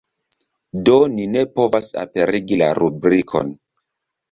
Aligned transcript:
Do 0.89 0.95
ni 1.17 1.27
ne 1.35 1.43
povas 1.59 1.91
aperigi 2.05 2.59
la 2.65 2.73
rubrikon. 2.83 3.57